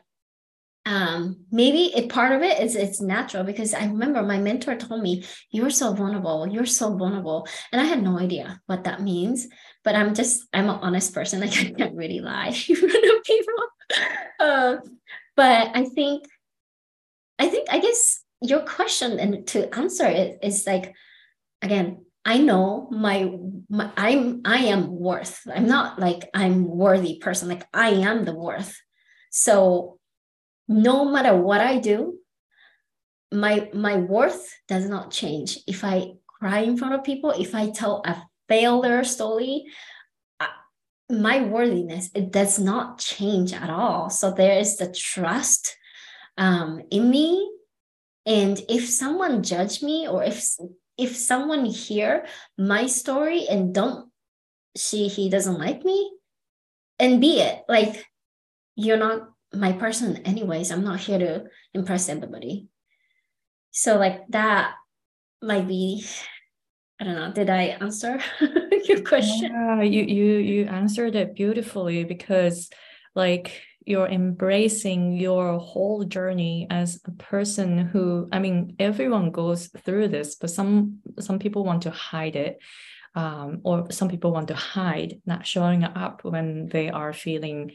[0.85, 5.01] Um maybe a part of it is it's natural because i remember my mentor told
[5.01, 6.47] me you're so vulnerable.
[6.47, 7.47] You're so vulnerable.
[7.71, 9.47] And i had no idea what that means
[9.83, 11.39] but i'm just i'm an honest person.
[11.41, 13.63] Like i can't really lie in front of people.
[14.39, 14.77] Uh,
[15.35, 16.25] but i think
[17.37, 20.95] i think i guess your question and to answer it is like
[21.61, 23.31] again i know my,
[23.69, 28.33] my i'm i am worth i'm not like i'm worthy person like i am the
[28.33, 28.75] worth
[29.31, 29.99] so
[30.71, 32.19] no matter what I do,
[33.31, 35.59] my my worth does not change.
[35.67, 39.65] If I cry in front of people, if I tell a failure story,
[41.09, 44.09] my worthiness it does not change at all.
[44.09, 45.75] So there is the trust
[46.37, 47.51] um, in me,
[48.25, 50.55] and if someone judge me or if
[50.97, 52.25] if someone hear
[52.57, 54.09] my story and don't
[54.75, 56.11] see he doesn't like me,
[56.99, 58.05] and be it like
[58.75, 60.71] you're not my person anyways.
[60.71, 62.67] I'm not here to impress everybody
[63.71, 64.75] so like that
[65.41, 66.05] might be
[66.99, 68.19] i don't know did i answer
[68.85, 69.51] your question?
[69.51, 72.69] Yeah you you you answered it beautifully because
[73.15, 80.07] like you're embracing your whole journey as a person who i mean everyone goes through
[80.07, 82.59] this but some some people want to hide it
[83.15, 87.71] um, or some people want to hide not showing up when they are feeling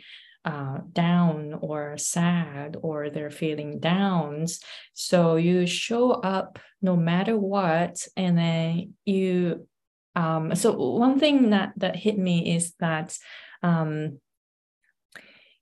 [0.46, 4.60] uh, down or sad or they're feeling downs.
[4.94, 9.66] So you show up no matter what, and then you.
[10.14, 13.18] Um, so one thing that that hit me is that
[13.62, 14.20] um,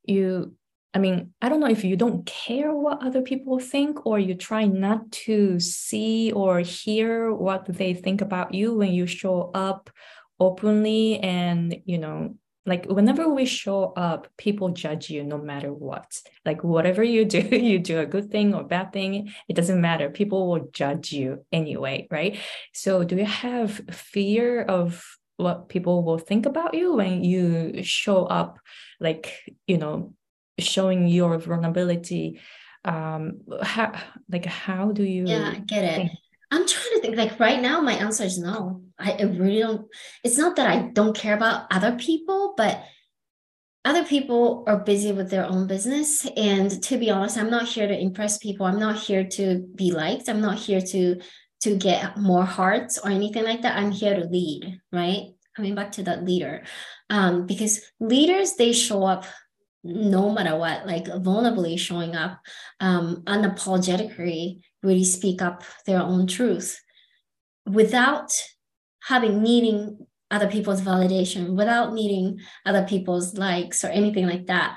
[0.07, 0.55] you.
[0.93, 4.35] I mean, I don't know if you don't care what other people think, or you
[4.35, 9.91] try not to see or hear what they think about you when you show up
[10.41, 12.35] openly and you know
[12.67, 17.39] like whenever we show up people judge you no matter what like whatever you do
[17.53, 21.45] you do a good thing or bad thing it doesn't matter people will judge you
[21.53, 22.39] anyway right
[22.73, 25.05] so do you have fear of
[25.37, 28.59] what people will think about you when you show up
[29.01, 29.33] like
[29.67, 30.15] you know
[30.59, 32.41] showing your vulnerability
[32.85, 33.93] um how
[34.31, 36.11] like how do you yeah i get it think?
[36.55, 38.83] I'm trying to think like right now, my answer is no.
[38.97, 39.89] I, really don't.
[40.23, 42.85] It's not that I don't care about other people, but
[43.85, 46.25] other people are busy with their own business.
[46.37, 48.67] And to be honest, I'm not here to impress people.
[48.67, 50.29] I'm not here to be liked.
[50.29, 51.21] I'm not here to
[51.63, 53.77] to get more hearts or anything like that.
[53.77, 55.33] I'm here to lead, right?
[55.57, 56.65] Coming back to that leader.
[57.11, 59.25] Um, because leaders, they show up
[59.85, 62.41] no matter what, like vulnerably showing up,
[62.81, 66.81] um, unapologetically really speak up their own truth
[67.67, 68.33] without
[69.03, 74.77] having needing other people's validation, without needing other people's likes or anything like that.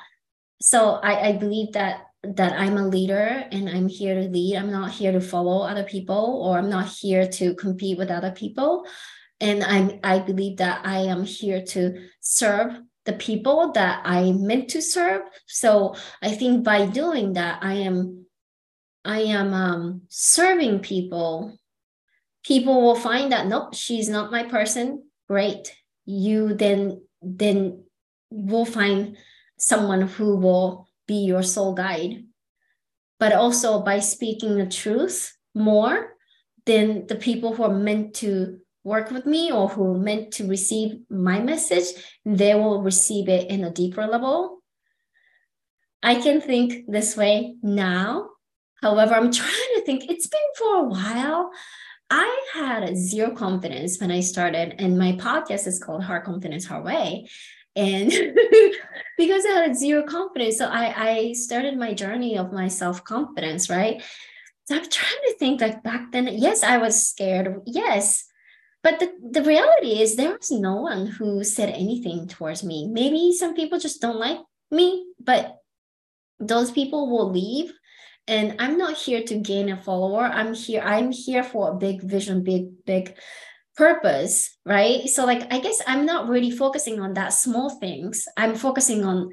[0.62, 2.02] So I, I believe that
[2.36, 4.58] that I'm a leader and I'm here to lead.
[4.58, 8.32] I'm not here to follow other people or I'm not here to compete with other
[8.32, 8.86] people.
[9.40, 14.70] And I'm I believe that I am here to serve the people that I meant
[14.70, 15.22] to serve.
[15.48, 18.26] So I think by doing that, I am
[19.06, 21.58] I am um, serving people.
[22.44, 25.04] People will find that nope, she's not my person.
[25.28, 25.74] Great,
[26.06, 27.84] you then then
[28.30, 29.18] will find
[29.58, 32.24] someone who will be your soul guide.
[33.20, 36.18] But also by speaking the truth more,
[36.68, 40.48] than the people who are meant to work with me or who are meant to
[40.48, 41.88] receive my message,
[42.26, 44.60] they will receive it in a deeper level.
[46.04, 48.30] I can think this way now.
[48.84, 51.52] However, I'm trying to think, it's been for a while.
[52.10, 56.86] I had zero confidence when I started, and my podcast is called Heart Confidence Heart
[56.86, 57.28] Way.
[57.78, 58.12] And
[59.18, 63.70] because I had zero confidence, so I, I started my journey of my self confidence,
[63.70, 64.02] right?
[64.66, 67.62] So I'm trying to think like back then, yes, I was scared.
[67.66, 68.26] Yes,
[68.84, 72.88] but the, the reality is there was no one who said anything towards me.
[72.88, 74.40] Maybe some people just don't like
[74.72, 75.58] me, but
[76.40, 77.74] those people will leave.
[78.28, 80.24] And I'm not here to gain a follower.
[80.24, 83.16] I'm here, I'm here for a big vision, big, big
[83.78, 85.08] purpose, right?
[85.08, 88.28] So like I guess I'm not really focusing on that small things.
[88.36, 89.30] I'm focusing on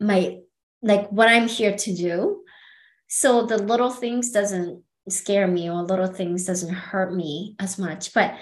[0.00, 0.38] my
[0.82, 2.42] like what I'm here to do.
[3.08, 8.12] So the little things doesn't scare me or little things doesn't hurt me as much.
[8.12, 8.34] But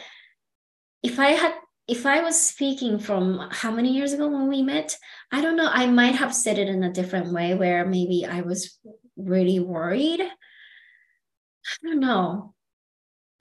[1.03, 1.55] if I had
[1.87, 4.97] if I was speaking from how many years ago when we met,
[5.31, 8.41] I don't know, I might have said it in a different way where maybe I
[8.41, 8.79] was
[9.17, 10.21] really worried.
[10.23, 12.55] I don't know.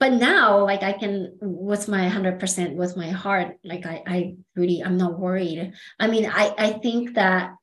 [0.04, 4.82] But now, like I can, with my 100%, with my heart, like I, I really,
[4.84, 5.72] I'm not worried.
[5.98, 7.54] I mean, I, I think that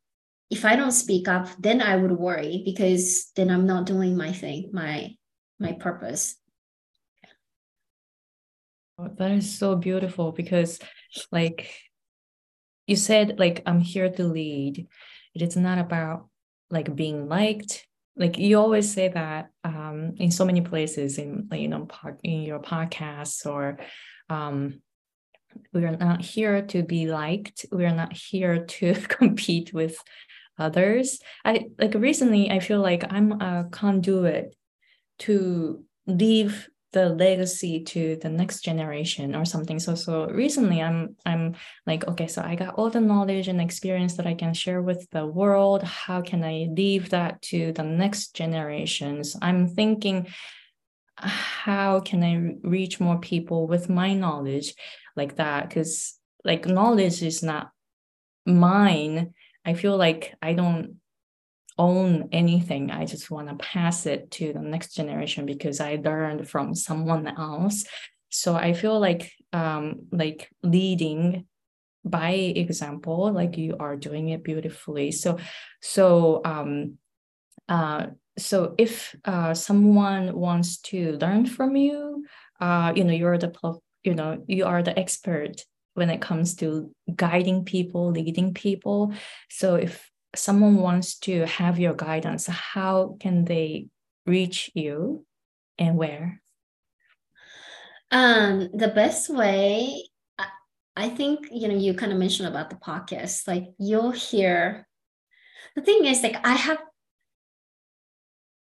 [0.50, 4.34] if I don't speak up, then I would worry because then I'm not doing my
[4.34, 5.14] thing, my,
[5.60, 6.36] my purpose.
[8.98, 10.80] Oh, that is so beautiful because,
[11.32, 11.72] like
[12.88, 14.88] you said, like I'm here to lead.
[15.36, 16.28] It is not about
[16.72, 17.86] like being liked.
[18.16, 21.88] Like you always say that um, in so many places in you know
[22.24, 23.80] in your podcasts or
[24.30, 24.82] um,
[25.74, 27.66] we are not here to be liked.
[27.72, 29.98] We are not here to compete with
[30.58, 31.20] others.
[31.44, 34.56] I like recently I feel like I'm a conduit
[35.20, 39.80] to leave the legacy to the next generation or something.
[39.80, 44.16] So so recently i'm i'm like okay so i got all the knowledge and experience
[44.16, 45.84] that i can share with the world.
[45.84, 49.36] How can i leave that to the next generations?
[49.42, 50.28] I'm thinking
[51.18, 54.74] how can i reach more people with my knowledge
[55.16, 55.70] like that?
[55.70, 57.72] Because like knowledge is not
[58.46, 59.34] mine.
[59.64, 61.01] I feel like i don't
[61.82, 62.92] own anything.
[62.92, 67.28] I just want to pass it to the next generation because I learned from someone
[67.28, 67.86] else.
[68.30, 71.48] So I feel like um, like leading
[72.06, 75.12] by example, like you are doing it beautifully.
[75.12, 75.40] So
[75.82, 76.98] so um,
[77.68, 78.08] uh,
[78.38, 82.26] so if uh, someone wants to learn from you,
[82.60, 83.52] uh, you know you're the
[84.04, 85.66] you know you are the expert
[85.96, 89.14] when it comes to guiding people, leading people.
[89.50, 93.88] So if someone wants to have your guidance, how can they
[94.26, 95.26] reach you
[95.78, 96.42] and where?
[98.12, 100.10] Um, the best way,
[100.96, 104.88] I think, you know, you kind of mentioned about the podcast, like you'll hear
[105.76, 106.80] the thing is like I have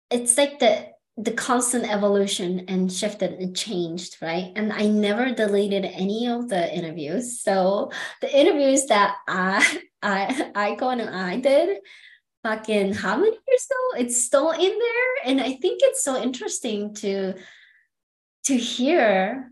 [0.09, 0.87] it's like the
[1.17, 4.53] the constant evolution and shifted and changed, right?
[4.55, 7.41] And I never deleted any of the interviews.
[7.41, 7.91] So
[8.21, 11.79] the interviews that I I Aiko and I did
[12.43, 15.11] back in how many years ago, it's still in there.
[15.25, 17.33] And I think it's so interesting to
[18.45, 19.51] to hear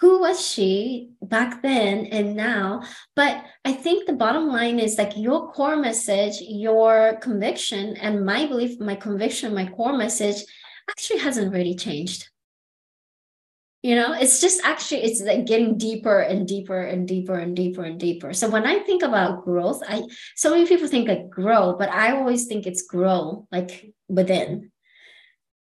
[0.00, 2.82] who was she back then and now
[3.14, 8.46] but i think the bottom line is like your core message your conviction and my
[8.46, 10.42] belief my conviction my core message
[10.90, 12.29] actually hasn't really changed
[13.82, 17.82] you know it's just actually it's like getting deeper and deeper and deeper and deeper
[17.84, 18.32] and deeper.
[18.32, 20.02] So when i think about growth i
[20.36, 24.70] so many people think like grow but i always think it's grow like within.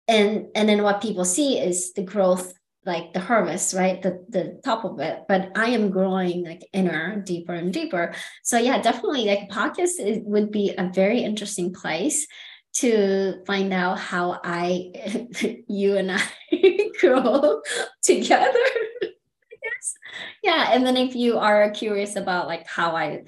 [0.07, 2.53] And and then what people see is the growth
[2.85, 4.01] like the harvest right?
[4.01, 5.23] The the top of it.
[5.27, 8.13] But i am growing like inner deeper and deeper.
[8.43, 9.93] So yeah definitely like podcast
[10.25, 12.27] would be a very interesting place
[12.73, 14.91] to find out how I,
[15.67, 16.21] you and I
[16.99, 17.61] grow
[18.03, 18.59] together.
[19.01, 19.93] yes.
[20.43, 20.69] Yeah.
[20.71, 23.23] And then if you are curious about like how I,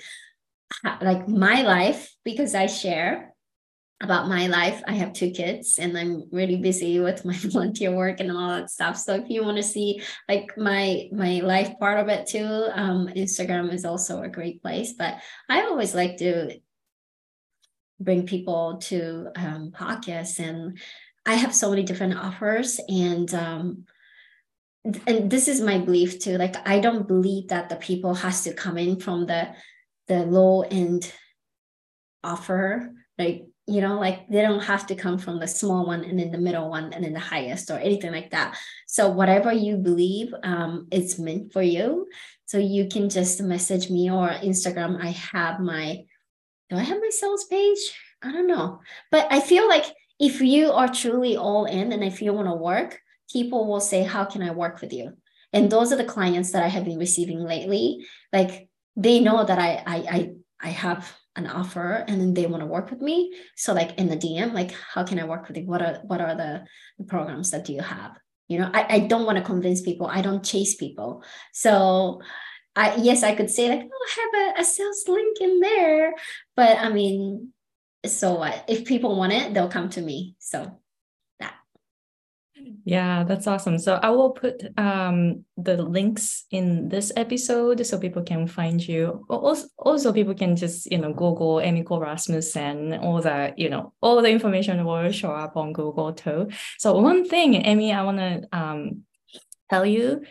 [1.01, 3.35] like my life, because I share
[4.01, 8.19] about my life, I have two kids and I'm really busy with my volunteer work
[8.19, 8.97] and all that stuff.
[8.97, 13.07] So if you want to see like my my life part of it too, um,
[13.07, 14.93] Instagram is also a great place.
[14.93, 15.15] But
[15.49, 16.59] I always like to
[17.99, 20.77] bring people to um, podcasts and
[21.25, 23.85] i have so many different offers and um,
[25.07, 28.53] and this is my belief too like i don't believe that the people has to
[28.53, 29.47] come in from the
[30.07, 31.11] the low end
[32.23, 36.19] offer like you know like they don't have to come from the small one and
[36.19, 38.57] then the middle one and then the highest or anything like that.
[38.87, 42.07] So whatever you believe um, it's meant for you.
[42.45, 45.03] So you can just message me or instagram.
[45.03, 46.05] I have my
[46.69, 47.79] do I have my sales page?
[48.23, 48.79] I don't know.
[49.11, 49.85] But I feel like
[50.19, 52.99] if you are truly all in and if you want to work,
[53.31, 55.13] people will say, How can I work with you?
[55.53, 58.05] And those are the clients that I have been receiving lately.
[58.33, 62.61] Like they know that I I I, I have an offer and then they want
[62.61, 63.33] to work with me.
[63.55, 65.65] So like in the DM, like how can I work with you?
[65.65, 66.65] What are what are the,
[66.97, 68.17] the programs that do you have?
[68.47, 70.07] You know, I, I don't want to convince people.
[70.07, 71.23] I don't chase people.
[71.51, 72.21] So
[72.75, 76.13] I yes, I could say like, oh, I have a, a sales link in there,
[76.55, 77.53] but I mean,
[78.05, 78.65] so what?
[78.67, 80.35] If people want it, they'll come to me.
[80.39, 80.79] So
[81.39, 81.55] that.
[82.83, 83.79] Yeah, that's awesome.
[83.79, 89.25] So I will put um, the links in this episode so people can find you.
[89.29, 92.93] Also, also people can just you know Google Emiko Rasmussen.
[92.95, 96.49] All the you know all the information will show up on Google too.
[96.77, 99.03] So one thing, Amy, I want to um,
[99.69, 100.23] tell you,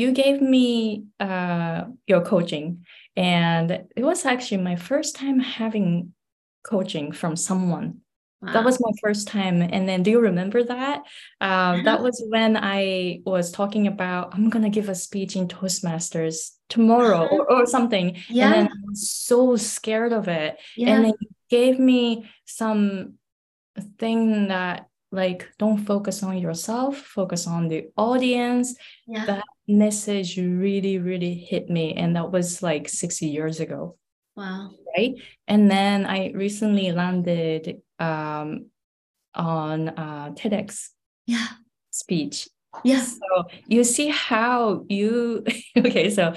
[0.00, 2.86] you gave me uh, your coaching,
[3.16, 6.14] and it was actually my first time having
[6.62, 8.00] coaching from someone.
[8.42, 8.54] Wow.
[8.54, 9.60] That was my first time.
[9.60, 11.02] And then, do you remember that?
[11.42, 16.52] Um, that was when I was talking about I'm gonna give a speech in Toastmasters
[16.70, 17.36] tomorrow uh-huh.
[17.36, 18.16] or, or something.
[18.28, 18.46] Yeah.
[18.46, 20.56] And then I was so scared of it.
[20.76, 20.94] Yeah.
[20.94, 23.14] And then you gave me some
[23.98, 28.76] thing that like don't focus on yourself focus on the audience.
[29.06, 29.26] Yeah.
[29.26, 33.96] that message really really hit me and that was like 60 years ago.
[34.36, 34.70] Wow.
[34.96, 35.14] Right?
[35.48, 38.66] And then i recently landed um
[39.34, 40.88] on uh tedx
[41.26, 41.46] yeah.
[41.90, 42.48] speech.
[42.84, 43.02] Yeah.
[43.02, 45.44] So you see how you
[45.78, 46.34] okay so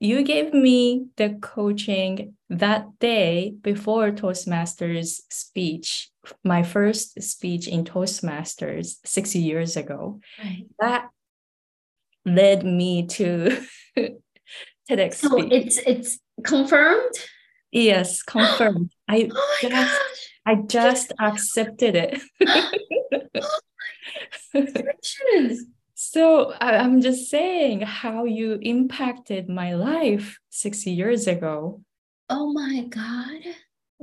[0.00, 6.10] you gave me the coaching that day before Toastmasters speech,
[6.44, 10.20] my first speech in Toastmasters six years ago.
[10.42, 10.66] Right.
[10.78, 11.08] That
[12.24, 13.60] led me to
[14.90, 15.14] TEDx.
[15.14, 15.52] So speech.
[15.52, 17.14] it's it's confirmed.
[17.72, 18.92] Yes, confirmed.
[19.08, 19.98] I oh just gosh.
[20.46, 22.20] I just accepted it.
[24.54, 25.56] oh
[26.00, 31.82] so I'm just saying how you impacted my life six years ago.
[32.30, 33.40] Oh my God.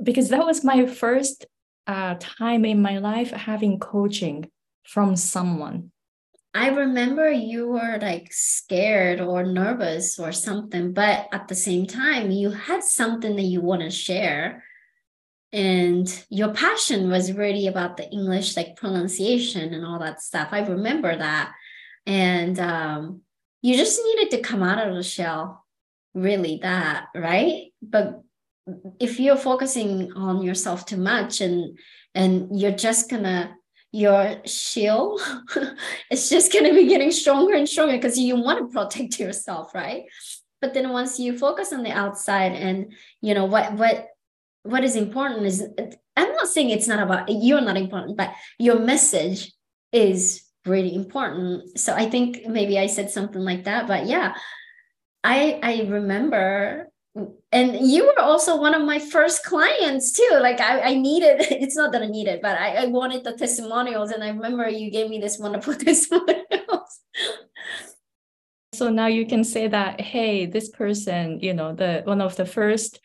[0.02, 1.46] Because that was my first
[1.86, 4.50] uh, time in my life having coaching
[4.84, 5.90] from someone.
[6.52, 12.30] I remember you were like scared or nervous or something, but at the same time,
[12.30, 14.64] you had something that you want to share.
[15.50, 20.48] And your passion was really about the English, like pronunciation and all that stuff.
[20.52, 21.54] I remember that
[22.06, 23.22] and um,
[23.62, 25.64] you just needed to come out of the shell
[26.14, 27.72] really that right?
[27.82, 28.22] But
[28.98, 31.78] if you're focusing on yourself too much and
[32.14, 33.54] and you're just gonna
[33.92, 35.20] your shield
[36.10, 40.04] it's just gonna be getting stronger and stronger because you want to protect yourself right?
[40.60, 44.08] But then once you focus on the outside and you know what what
[44.66, 45.62] what is important is
[46.16, 49.52] i'm not saying it's not about you're not important but your message
[49.92, 51.78] is really important.
[51.78, 54.34] So I think maybe I said something like that, but yeah,
[55.24, 56.90] I I remember
[57.50, 60.38] and you were also one of my first clients too.
[60.40, 64.10] Like I, I needed, it's not that I needed, but I, I wanted the testimonials.
[64.10, 67.00] And I remember you gave me this wonderful testimonials.
[68.74, 72.44] So now you can say that, hey, this person, you know, the one of the
[72.44, 73.00] first,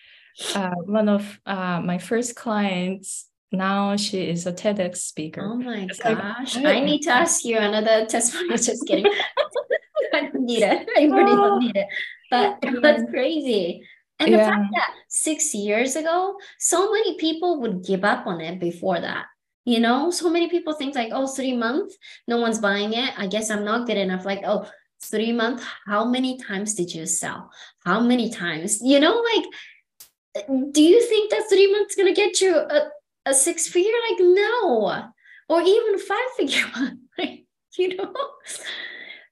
[0.54, 5.42] uh, one of uh, my first clients now she is a TEDx speaker.
[5.44, 6.56] Oh my it's gosh.
[6.56, 8.50] Like, I need to ask you another testimony.
[8.58, 9.06] Just kidding.
[10.14, 10.90] I don't need it.
[10.98, 11.88] I really don't need it.
[12.30, 13.88] But oh, that's crazy.
[14.20, 14.52] And the yeah.
[14.52, 19.26] fact that six years ago, so many people would give up on it before that.
[19.66, 21.98] You know, so many people think like, oh, three months,
[22.28, 23.14] no one's buying it.
[23.18, 24.26] I guess I'm not good enough.
[24.26, 24.70] Like, oh,
[25.04, 27.52] three months, how many times did you sell?
[27.84, 28.80] How many times?
[28.82, 32.90] You know, like, do you think that three months gonna get you a,
[33.26, 33.92] a six figure?
[34.10, 35.04] Like, no.
[35.50, 37.00] Or even five figure one.
[37.18, 37.46] Like,
[37.78, 38.14] you know,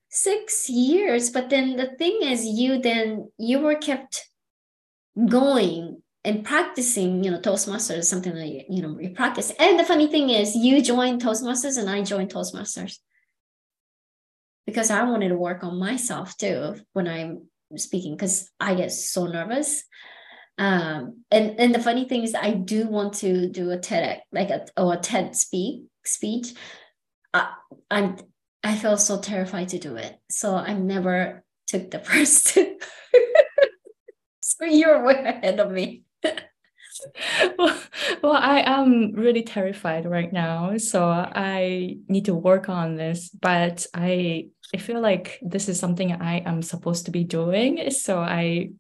[0.10, 1.30] six years.
[1.30, 4.26] But then the thing is, you then you were kept
[5.28, 9.52] going and practicing, you know, Toastmasters, something like you know, you practice.
[9.60, 12.98] And the funny thing is, you joined Toastmasters and I joined Toastmasters
[14.66, 19.26] because I wanted to work on myself too when I'm speaking because I get so
[19.26, 19.84] nervous
[20.60, 24.50] um, and and the funny thing is, I do want to do a TED like
[24.50, 26.54] a or a TED speak speech.
[27.34, 27.54] I,
[27.90, 28.18] I'm
[28.62, 32.58] I feel so terrified to do it, so I never took the first.
[34.42, 36.04] so you're way ahead of me.
[37.58, 37.80] well,
[38.22, 43.30] well, I am really terrified right now, so I need to work on this.
[43.30, 48.20] But I I feel like this is something I am supposed to be doing, so
[48.20, 48.72] I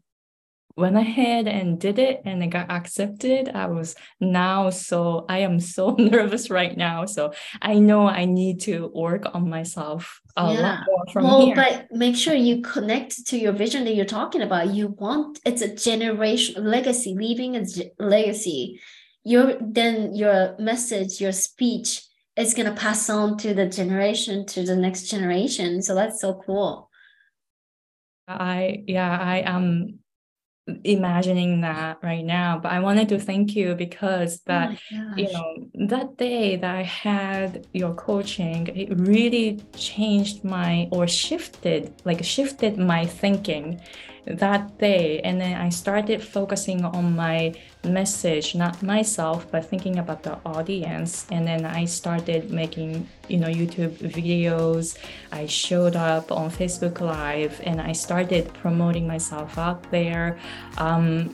[0.79, 5.59] went ahead and did it and it got accepted i was now so i am
[5.59, 7.05] so nervous right now.
[7.05, 10.61] So i know i need to work on myself a yeah.
[10.61, 11.55] lot more from well, here.
[11.55, 14.73] but make sure you connect to your vision that you're talking about.
[14.73, 17.65] You want it's a generation legacy leaving a
[17.99, 18.79] legacy.
[19.23, 22.03] Your then your message your speech
[22.37, 25.81] is going to pass on to the generation to the next generation.
[25.81, 26.89] So that's so cool.
[28.27, 29.98] I yeah i am
[30.83, 35.31] imagining that right now but i wanted to thank you because oh that oh you
[35.31, 42.23] know that day that i had your coaching it really changed my or shifted like
[42.23, 43.79] shifted my thinking
[44.29, 45.19] that day.
[45.21, 47.53] And then i started focusing on my
[47.83, 51.25] message not myself but thinking about the audience.
[51.31, 54.97] And then i started making you know youtube videos.
[55.31, 60.37] I showed up on facebook live and i started promoting myself out there.
[60.77, 61.31] Um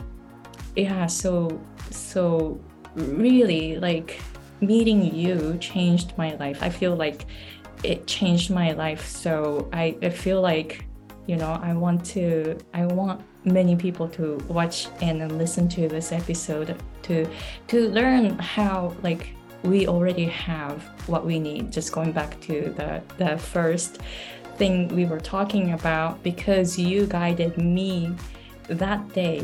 [0.76, 2.60] yeah so so
[2.96, 4.20] really like
[4.62, 6.62] meeting you changed my life.
[6.62, 7.26] I feel like
[7.84, 9.06] it changed my life.
[9.06, 10.86] So i, I feel like
[11.28, 16.12] you know i want to i want many people to watch and listen to this
[16.12, 17.28] episode to
[17.68, 19.30] to learn how like
[19.64, 24.00] we already have what we need just going back to the the first
[24.58, 28.16] thing we were talking about because you guided me
[28.68, 29.44] that day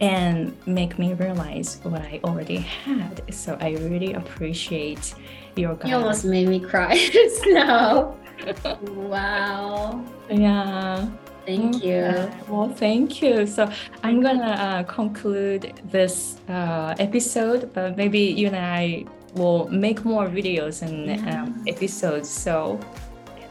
[0.00, 3.22] and make me realize what I already had.
[3.32, 5.14] So I really appreciate
[5.54, 5.90] your guidance.
[5.90, 7.08] You almost made me cry
[7.46, 8.16] now.
[8.82, 10.04] wow.
[10.28, 11.08] Yeah.
[11.46, 12.30] Thank you.
[12.48, 13.46] Well, thank you.
[13.46, 13.70] So
[14.02, 20.28] I'm gonna uh, conclude this uh, episode, but maybe you and I will make more
[20.28, 21.42] videos and yeah.
[21.42, 22.28] um, episodes.
[22.28, 22.78] So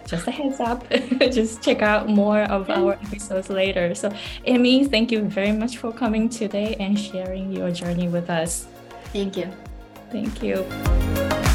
[0.05, 0.83] just a heads up,
[1.31, 3.95] just check out more of our episodes later.
[3.95, 4.11] So
[4.45, 8.67] Amy, thank you very much for coming today and sharing your journey with us.
[9.13, 9.51] Thank you.
[10.11, 11.47] Thank you.